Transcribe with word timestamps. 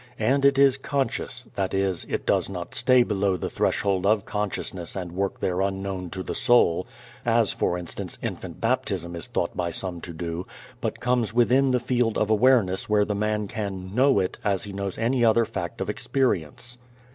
And 0.17 0.43
it 0.45 0.57
is 0.57 0.77
conscious: 0.77 1.45
that 1.53 1.75
is, 1.75 2.07
it 2.09 2.25
does 2.25 2.49
not 2.49 2.73
stay 2.73 3.03
below 3.03 3.37
the 3.37 3.51
threshold 3.51 4.03
of 4.07 4.25
consciousness 4.25 4.95
and 4.95 5.11
work 5.11 5.39
there 5.41 5.61
unknown 5.61 6.09
to 6.09 6.23
the 6.23 6.33
soul 6.33 6.87
(as, 7.23 7.51
for 7.51 7.77
instance, 7.77 8.17
infant 8.19 8.59
baptism 8.59 9.15
is 9.15 9.27
thought 9.27 9.55
by 9.55 9.69
some 9.69 10.01
to 10.01 10.11
do), 10.11 10.47
but 10.81 10.99
comes 11.01 11.35
within 11.35 11.69
the 11.69 11.79
field 11.79 12.17
of 12.17 12.31
awareness 12.31 12.89
where 12.89 13.05
the 13.05 13.13
man 13.13 13.47
can 13.47 13.93
"know" 13.93 14.17
it 14.17 14.39
as 14.43 14.63
he 14.63 14.73
knows 14.73 14.97
any 14.97 15.23
other 15.23 15.45
fact 15.45 15.81
of 15.81 15.87
experience. 15.87 16.79